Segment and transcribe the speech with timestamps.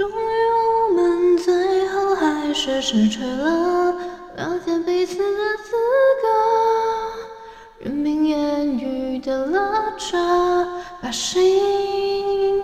[0.00, 0.12] 终于，
[0.88, 3.92] 我们最后还是失去了
[4.34, 5.22] 了解彼此的
[5.58, 5.72] 资
[6.22, 6.26] 格。
[7.80, 10.16] 任凭言语的拉扯，
[11.02, 12.62] 把心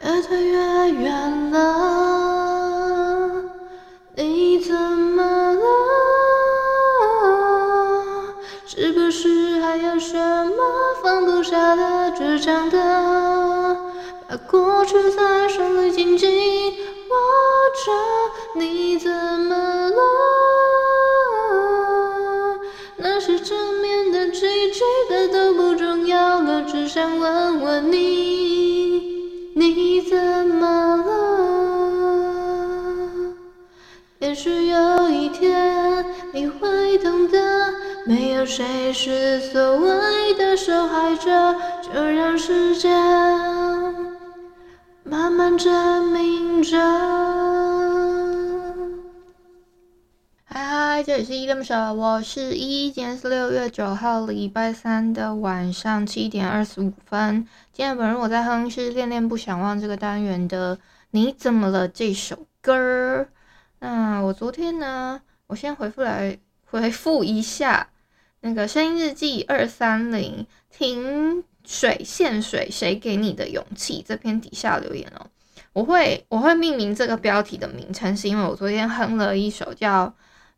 [0.00, 3.42] 越推越远了。
[4.14, 5.22] 你怎么
[5.52, 5.62] 了？
[8.64, 10.56] 是不是还有什么
[11.02, 13.76] 放不下的、倔强的？
[14.28, 16.28] 把过去在手里紧紧
[17.08, 17.16] 握
[17.84, 17.92] 着，
[18.60, 19.54] 你怎么
[19.90, 19.96] 了？
[22.96, 31.12] 那些正面的、积极的都不重要了，只想问问你，你怎么了？
[34.18, 37.38] 也许有一天你会懂得，
[38.06, 42.92] 没有谁是所谓的受害者，就让时间。
[45.12, 46.78] 慢慢证明着。
[50.42, 52.90] 嗨嗨，这里是依依恋不舍，我是依依。
[52.90, 57.46] 今天是六月九号，礼拜三的晚上七点二十五分。
[57.74, 60.74] 今天本人我在哼是《恋恋不想忘》这个单元的
[61.10, 63.28] 《你怎么了》这首歌。
[63.80, 67.90] 那我昨天呢，我先回复来回复一下
[68.40, 71.44] 那个声音日记二三零停。
[71.64, 74.04] 水线水，谁给你的勇气？
[74.06, 75.26] 这篇底下留言哦，
[75.72, 80.06] 我会我会命名这个标题的名称，是因为我昨天哼了一首叫《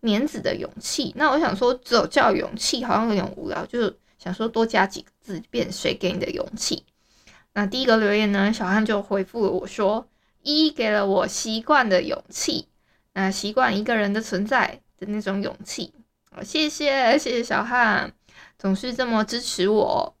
[0.00, 1.10] 棉子的勇气》。
[1.16, 6.84] 那我想说，只有叫勇气好像有点无聊，就想说多加几个字，变谁给你的勇气？
[7.52, 10.06] 那第一个留言呢，小汉就回复了我说
[10.42, 12.68] ：“一给了我习惯的勇气，
[13.14, 15.92] 那习惯一个人的存在的那种勇气。”，
[16.44, 18.12] 谢谢谢谢小汉，
[18.56, 20.14] 总是这么支持我。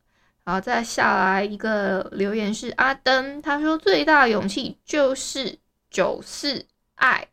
[0.50, 5.56] 然后再下来一个留言是阿登，他说最大的勇气就是
[5.88, 6.66] 九四
[6.96, 7.28] 爱，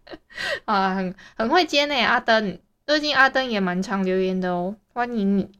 [0.64, 5.52] 啊，很很会接呢，阿登，最近阿登也蛮常留言的哦，欢迎你。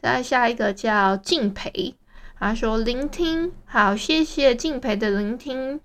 [0.00, 1.94] 再下一个叫敬培，
[2.38, 5.78] 他说聆听，好，谢谢敬培的聆听。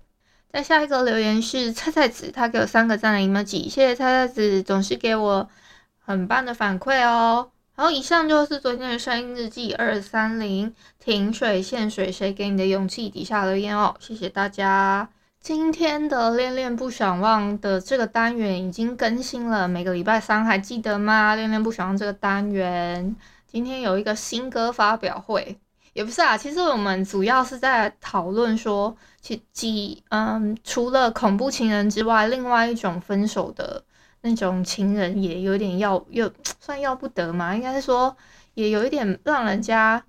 [0.50, 5.50] 再下一个留言是菜菜子，他给我三个赞的 emoji，谢谢菜菜子，总是给我
[5.98, 7.50] 很棒的反馈哦。
[7.80, 13.08] 然后以上就是昨天的声音日记二三零停水限水，谁给你的勇气？
[13.08, 15.08] 底下留言哦，谢谢大家。
[15.40, 21.34] 今天的恋恋不想忘的这个单元已经更新了，每个礼拜三还记得吗？
[21.34, 25.58] 恋恋不想忘这个单元今天有一个新歌发表会，
[25.94, 33.82] 也不是啊，其实我们主要是在讨论说，其几嗯，除了恐怖情人之外，另外一种分手的。
[34.22, 38.14] 那种情人也有点要又算要不得嘛，应该是说
[38.54, 40.04] 也有一点让人家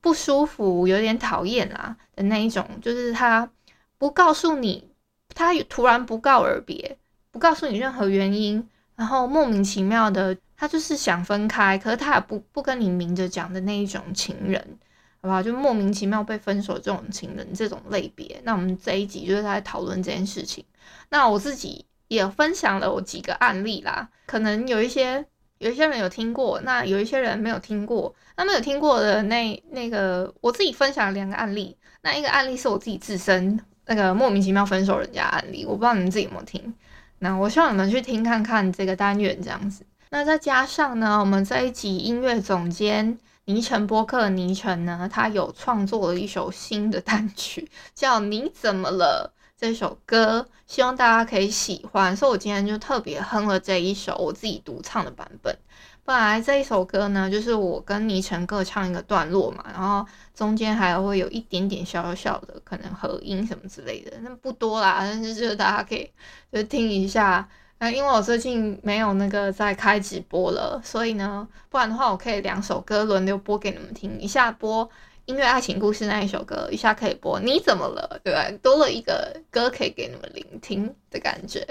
[0.00, 3.50] 不舒服，有点讨厌啦的那一种，就是他
[3.98, 4.90] 不告诉你，
[5.34, 6.96] 他突然不告而别，
[7.30, 14.78] 不告诉你任何原因，然后莫名其妙的，他就是想分开，可是他也不不跟你明着讲的那一种情人，
[15.20, 15.42] 好不好？
[15.42, 20.64] 就莫名其妙被分手这种情人这种类别，那我们这一集就是在讨论这件事情。
[21.10, 21.84] 那我自己。
[22.12, 25.24] 也分享了我几个案例啦，可能有一些
[25.56, 28.14] 有一些人有听过，那有一些人没有听过。
[28.36, 31.76] 那没有听过的那那个，我自己分享了两个案例。
[32.02, 36.74] 那一个案例是我自己自身那个莫名其妙分手人家案例，我不知道你们自己有没有听。
[37.20, 39.86] 那我希望你们去听看看这个单元这样子。
[40.10, 49.32] 那再加上呢，我们这一集音乐总监倪晨播客倪晨呢，他有创作了一首新的单曲，叫《你怎么了》。
[49.56, 55.56] 这首歌希望大家可以喜欢，所以我今天就特别哼了这一首我自己独唱的版本。
[56.04, 60.04] 本来这一首歌呢，就是我跟倪晨各唱一个段落嘛，然后
[60.34, 66.10] 中间还会有一点点小小的可能合音什么之类的，那不多啦，但是就是大家可以
[66.52, 67.48] 就听一下。
[67.78, 74.88] 那因为我最近没有那个在开直播了，所以呢，不然的话我可以两首歌轮流播给你们听，一下播。
[75.26, 77.38] 音乐爱情故事那一首歌，一下可以播。
[77.38, 78.20] 你怎么了？
[78.24, 78.50] 对吧？
[78.60, 81.64] 多了一个歌可以给你们聆听的感觉。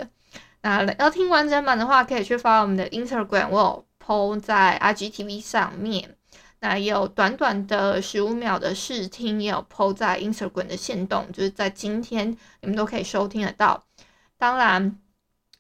[0.62, 6.16] 那要听完整版的话，可以去发我们的 Instagram，我有 po 在 IGTV 上面。
[6.62, 13.84] 那也有短短的十五秒的试听，也有 po 在 Instagram 的限动，就是在今天你们都可以收听得到。
[14.38, 14.98] 当然，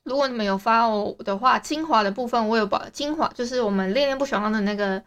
[0.03, 5.03] 如果你们有 follow 的话，精华的部分我有把精华，就是我们恋恋不想忘的那个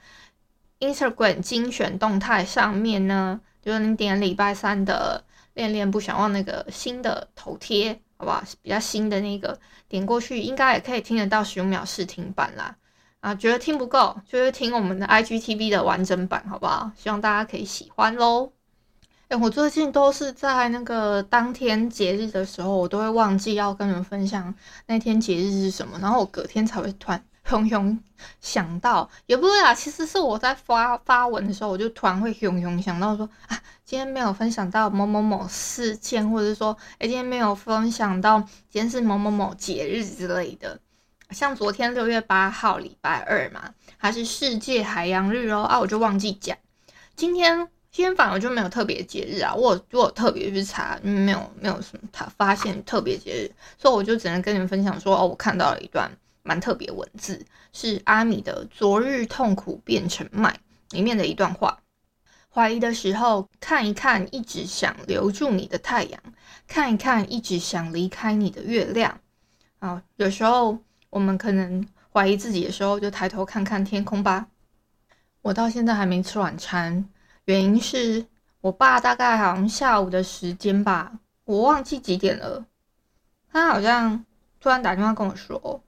[0.81, 5.25] Instagram 精选动态上面呢，就是你点礼拜三的
[5.55, 8.43] 恋恋不想忘那个新的头贴，好不好？
[8.63, 12.77] 比较新的那个，点过去应该也可以听得到十五秒试听版啦。
[13.21, 16.91] 啊，觉得听不够，就是听我们的 IGTV 的完整版，好不好？
[16.95, 18.53] 希望大家可以喜欢喽。
[19.29, 24.55] 哎，我最近都是在那个当天节日的时候，我都会忘记要跟你们分享
[24.87, 27.99] 那天节日是什么，然后我隔天才会突然熊熊
[28.41, 40.81] 想到，也不会啊，其实是我在发发文的时候，我就突然会熊熊想到说啊，今天没有分享到某某某事件，或者是说，哎，今天没有分享到今天是某某某节日之类的。
[41.31, 46.57] 像昨天六月八号礼拜二嘛，还是世界海洋日哦啊，我就忘记讲。
[47.17, 56.11] 今天今天反而就没有特别节日啊，我我有特别去查，没有没有什么他发现特别节日，所以我就只能跟你们分享说哦，我看到了一段
[56.45, 60.53] 蛮特别文字，是阿米的《昨日痛苦变成麦》
[60.95, 61.81] 里面的一段话：
[62.49, 66.21] 怀疑的时候看一看，一直想留住你的太阳；
[66.69, 69.19] 看一看，一直想离开你的月亮。
[69.81, 70.79] 啊，有时候。
[71.15, 74.49] 我们可能怀疑自己的时候，就抬头看看天空吧。
[75.43, 77.09] 我到现在还没吃晚餐，
[77.45, 78.27] 原因是
[78.61, 81.13] 我爸大概好像下午的时间吧，
[81.45, 82.67] 我忘记几点了。
[83.49, 84.25] 他好像
[84.59, 85.81] 突然打电话跟我说：“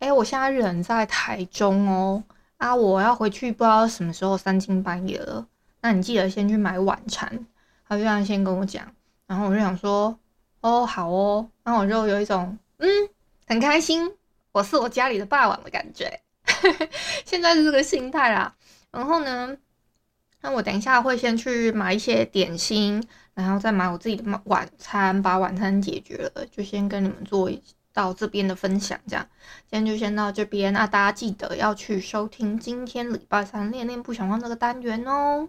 [0.00, 2.22] 哎，我现在人在台中哦，
[2.56, 5.46] 啊，我要回去，不知道什么时候三更半夜了。
[5.80, 7.46] 那你记得先去买晚餐。”
[7.88, 8.86] 他就这样先跟我讲，
[9.26, 10.16] 然后我就想说
[10.62, 12.88] ：“哦，好哦。”然后我就有一种嗯，
[13.46, 14.12] 很开心。
[14.52, 16.20] 我是我家里的霸王的感觉，
[17.26, 18.54] 现在是这个心态啦。
[18.92, 19.56] 然后呢，
[20.40, 23.02] 那我等一下会先去买一些点心，
[23.34, 27.60] 然后再买我自己的晚餐，把晚餐解决了，就先跟你们做一
[27.92, 28.98] 到这边的分享。
[29.06, 29.26] 这样，
[29.68, 30.72] 今天就先到这边。
[30.72, 35.48] 那大家记得要去收听今天礼拜三恋恋不想忘这个单元哦。